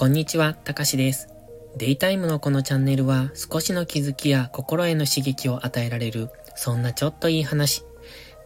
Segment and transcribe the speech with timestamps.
[0.00, 1.28] こんにちは、たかしです。
[1.76, 7.84] デイタイムのこのチャンネルは少しの気づきや心への刺激を与えられる、そんなちょっといい話。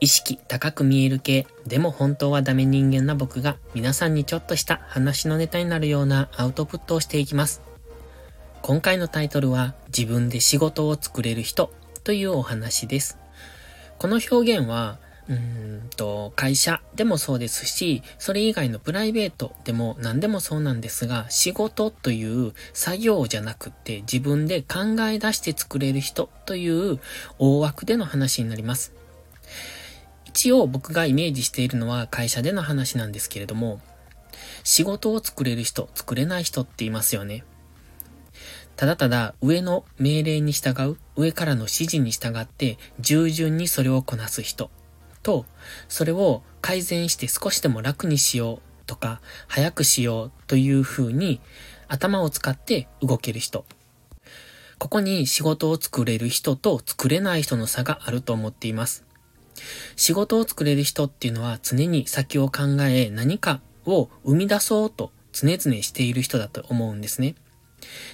[0.01, 7.63] 意識高く見える系、でも本当はダメ人間な僕が皆さんにちょっとした話のネタになるようなアウトプットをしていきます。
[8.60, 11.71] 今回のタイトルは自分で仕事を作れる人
[12.03, 13.17] というお話です。
[13.99, 14.99] この表現は
[15.29, 27.01] うんと、会社でもそうですし、それ以外のプライベートでも何でもそうなんですが、仕事という作業じゃなくて自分で考え出して作れる人という
[27.38, 28.92] 大枠での話になります。
[30.27, 33.80] 一応僕がイメージしているのは会社での話なんですけれども、
[34.62, 37.45] 仕事を作れる人、作れない人っていますよね。
[38.77, 44.70] ただただ上の命令に従う、上からの指示に従って従順にそれをこなす人
[45.24, 45.46] と、
[45.88, 51.40] それを改善して少しでも楽にしようとか、早くしようという風に
[51.88, 53.65] 頭を使って動ける人。
[54.79, 59.04] ここに仕事を作れる人と作れない人の差があると思っています。
[59.96, 67.35] 仕事を作れる人っていうのは常に先を考え何かを生み出そうと常々している人だと思うんですね。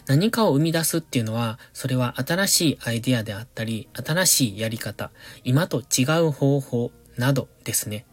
[0.06, 5.11] 何かを生み出すっていうのは、それは新しいアイデアであったり、新しいやり方、
[5.45, 6.91] 今と違う方法、
[7.21, 8.07] などですね。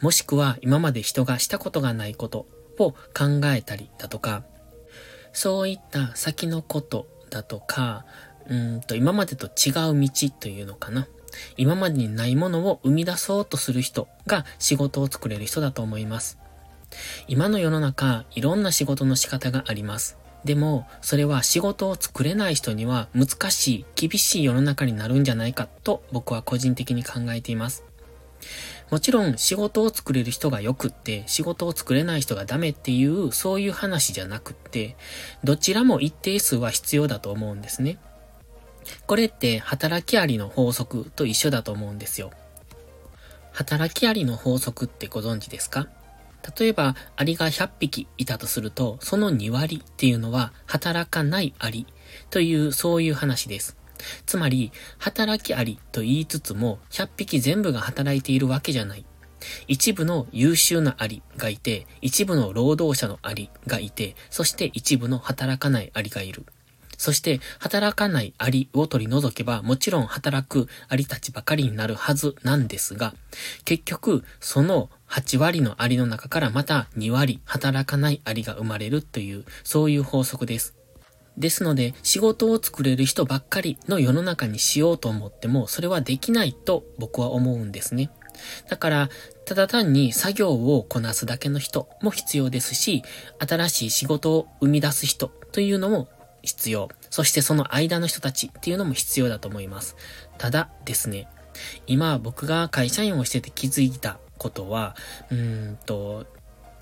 [0.00, 2.46] もしくは今まで人がしたことがないこと
[2.78, 2.96] を考
[3.46, 4.44] えたりだとか、
[5.32, 8.04] そういった先のことだとか、
[8.48, 10.10] うんと今までと違う道
[10.40, 11.08] というのかな。
[11.56, 16.38] 今までにないものを生み出そうとする人が仕事を作れる人だと思います。
[17.26, 20.18] 今の世の中、いろんな仕事の仕方があります。
[20.44, 27.84] でも、それは仕事を作れない人には難しい、厳しい世の中になるんじゃないかと僕は個人的に考えています。
[28.90, 34.96] もちろん仕事を作れる人が良くって仕事を作れない人がダメっていうそういう話じゃなくって
[35.44, 37.98] どちらも一定数は必要だと思うんですね。
[39.06, 42.32] これって働きありの法則と一緒だと思うんですよ。
[43.52, 45.88] 働きありの法則ってご存知ですか？
[46.58, 51.86] 例えば、アリが100匹いたとすると、その2割っていうのは働かないアリ
[52.30, 53.76] というそういう話です。
[54.26, 59.04] つまり、働きありと言いつつも、100匹全部が働いているわけじゃない。
[59.66, 66.44] 一部の優秀なアリがいて、一部の労働者のアリがいて、そして一部の働かないアリがいる。
[67.02, 73.14] そして、働かないアリを取り除けば、もちろん働くアリたちばかりになるはずなんですが、
[73.64, 80.76] 結局、その8割のアリの中からまた2割働かないアリが生まれるという、そういう法則です。
[81.36, 88.10] ですので、仕事を作れる人ばっかりの世の中にしようと思っても、それはできないと僕は思うんですね。
[88.68, 89.10] だから、
[89.44, 93.02] ただ単に作業をこなすだけの人も必要ですし、
[93.38, 96.08] 新しい仕事を生み出す人というのも
[96.42, 96.88] 必要。
[97.10, 99.96] そしてその間の人たちっていうのも必要だと思います。
[100.38, 101.28] ただですね、
[101.86, 104.96] 今僕が会社員をしてて気づいたことは、
[105.30, 106.26] うーんと、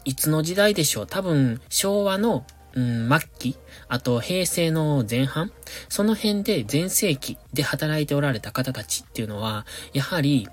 [0.05, 3.56] いつの時代でしょう多分昭和のうん、末期、
[3.88, 5.53] あと平成の前半、
[5.88, 10.48] その辺で前世紀で働いておられた方たちっていうのは、やはり、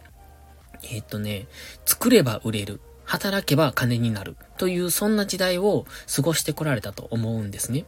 [0.84, 1.48] え、っとね、
[1.86, 7.86] 作れば売れる、働けば金になる、というそんな時代を過ごしてこられたと思うんですね。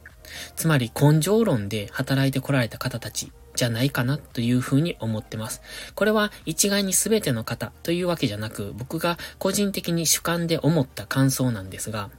[0.56, 5.62] つまり根性論で働いてこられた方たちじゃないかなというふうに思ってます。
[5.96, 12.10] これは一概に全ての方というわけじゃなく、僕が個人的に主観で思った感想なんですが、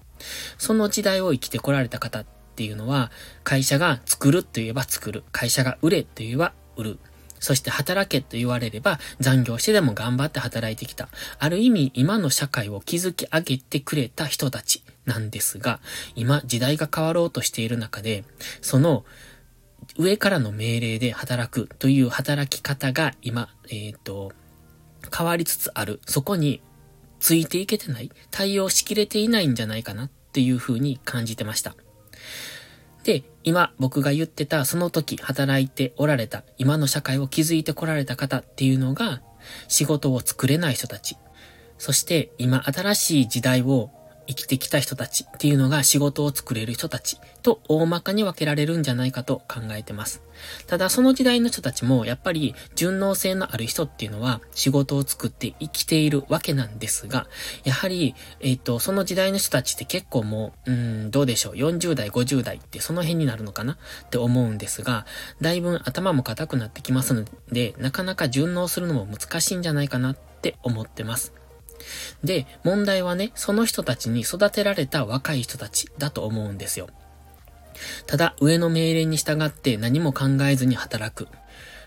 [0.58, 2.24] その時代を生きてこられた方っ
[2.56, 3.10] ていうのは、
[3.44, 5.24] 会社が作ると言えば作る。
[5.32, 6.98] 会社が売れと言えば売る。
[7.40, 11.08] そして働けと言われれば残業してでも頑張って働いてきた。
[11.38, 15.80] ある意味今の社会を築き上げてくれた人たちなんですが、
[16.14, 18.24] 今時代が変わろうとしている中で、
[18.60, 19.04] その
[19.98, 24.32] 上からの命令で働くという働き方が今、えっ、ー、と、
[25.16, 26.00] 変わりつつある。
[26.06, 26.60] そこに
[27.20, 28.10] ついていけてない？
[28.30, 31.76] 対応しきれていないんじゃないかなっていう風に感じてました。
[33.04, 39.22] で、今僕が言ってたその時働いておられた今の社会を築いてこられた方っていうのが
[39.68, 41.16] 仕事を作れない人たち。
[41.78, 43.90] そして今新しい時代を
[44.30, 50.22] 生きてきた人たちっていうのが仕事を作れる人たちと大まかに分けられるんじゃないかと考えてます。
[50.68, 57.26] ただその時代の人たちもやっぱり順応性のある人っていうのは仕事を作って生きているわけなんですが、
[57.64, 63.74] やはり、えっ、ー、と、その時代の人たちって結構もう、うん、どうでしょう、40代、50代ってその辺になるのかな？
[64.04, 65.06] って思うんですが、
[65.40, 71.39] だいぶ頭も固くなってきますので、なかなか順応するのも難しいんじゃないかなって思ってます。
[72.24, 76.88] で、問題はね、その人たちに育てられた若い人たちだと思うんですよ。
[78.06, 81.28] ただ上の命令に従って何も考えずに働く。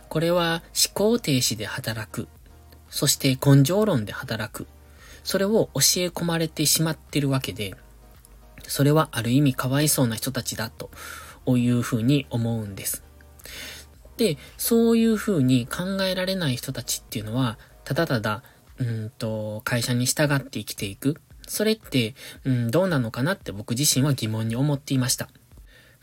[0.10, 2.28] これは思考停止で働く。
[2.90, 4.68] そして根性論で働く。
[5.24, 5.80] それを教え
[6.10, 7.76] 込まれてしまってるわけで、
[8.68, 10.90] それはある意味かわいそうな人たちだと
[11.58, 13.04] いうふうに思うんです。
[14.18, 18.44] で、そういうふうに考えられない人たちっていうのは、ただただ、
[18.84, 21.18] うんと、会社に従って生きていく。
[21.48, 22.16] それって、
[22.46, 25.30] うん、どうなのかなって僕自身は疑問に思っていました。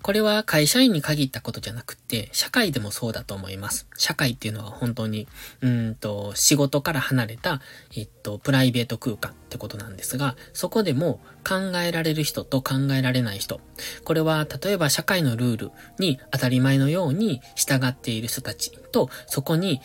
[0.02, 3.86] これは会社員に限ったことじゃなくて、社会でもそうだと思います。
[3.96, 5.28] 社会っていうのは本当に、
[5.60, 7.60] うんと、仕事から離れた、
[7.94, 13.60] えっと、プライベート空間ってことなんですが、そこでも考えられる人と考えられない人。
[14.04, 19.82] これは、例えば社会のルールに当たり前のように従っている人たちと、そこに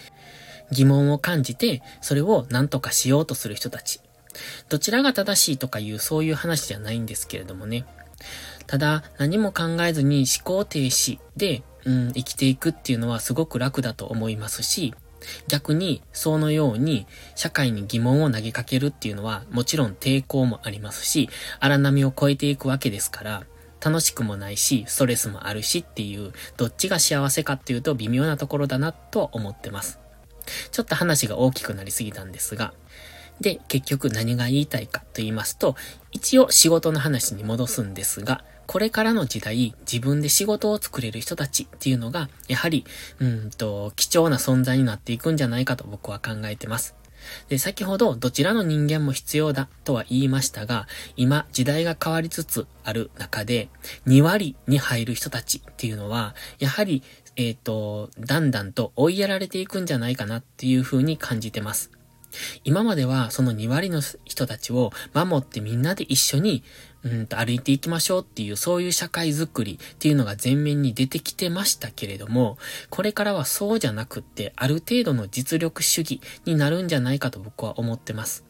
[0.72, 4.02] 疑問を感じて、それを何とかしようとする人たち。
[4.70, 7.86] どちらが正しいとかいうそういう話じゃないんですけれどもね。
[8.68, 14.94] ただ、何も考えずに思考停止で、うん、生きていくっていうのはすごく楽だと思いますし、
[15.48, 21.30] 逆に、そのように、社会に疑問を投げかけるっていうのは、もちろん抵抗もありますし、
[21.60, 23.44] 荒波を越えていくわけですから、
[23.84, 30.00] 楽しくもないし、ストレスもあるしっていう、どっちが幸せかっていうと微妙なところだなとは思ってます。
[30.72, 32.74] ちょっと話が大きくなりすぎたんですが、
[33.42, 35.76] で、結局何が言いたいかと言いますと、
[36.12, 42.86] 一応仕事の話に戻すんですが、これからの時代、自分で仕事を作れる人たちっていうのが、やはり、
[43.20, 46.96] うんと、貴重な存在になっていくんじゃないかと僕は考えてます。
[47.50, 53.70] で、先ほどどちらの人間も必要だとは言いましたが、今時代が変わりつつある中で、
[54.08, 57.04] 2割に入る人たちっていうのは、やはり、
[57.36, 61.92] えっ、ー、と、だんだんと追いやられていくんじゃないかなっていうふうに感じてます。
[62.64, 66.64] 今まではその2割の人たちを守ってみんなで一緒に、
[67.04, 72.58] うんと歩いていきましょうっていうそういう社会づくりっていうのが前面に出てきてましたけれども、
[72.90, 78.44] これからはそうじゃなくってある程度の実力主義になるんじゃないかと僕は思ってます。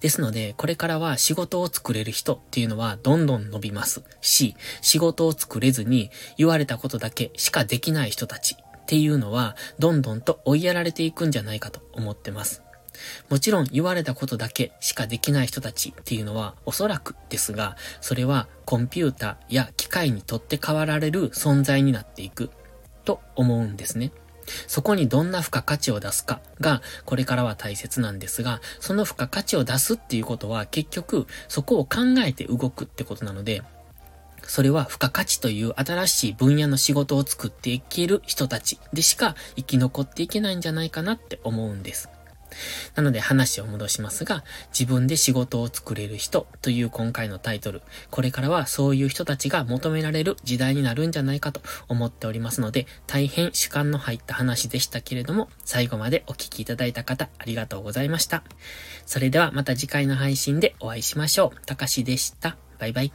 [0.00, 12.62] ですので、これからは仕事を作れる人っていうのはどんどん伸びますし、仕事を作れずに言われたことだけしかできない人たちっていうのはどんどんと追いやられていくんじゃないかと思ってます。
[13.28, 22.50] もちろん言われたことだけしかできない人たちっていうのはおそらくですが、それはコンピュータや機械にとって変わられる存在になっていく
[23.04, 24.12] と思うんですね。
[24.66, 33.62] そこにどんな付加価値を出すかがこれからは大切なんですが、その付加価値を出すっていうことは結局そこを考えて動くってことなので、
[34.42, 42.08] それは付加価値という新しい分野の仕事を作っていける人たちでしか生き残っていけないんじゃないかなって思うんです。
[42.94, 44.44] なので話を戻しますが、
[44.78, 58.42] 自分で仕事を作れる人という今回のタイトル、これからはそういう人たちが求められる時代になるんじゃないかと思っておりますので、大変主観の入った話でしたけれども、最後までお聴きいただいた方、ありがとうございました。
[59.04, 61.66] それではまた次回の配信でお会いしましょう。
[61.66, 62.56] たかしでした。
[62.78, 63.12] バイバイ。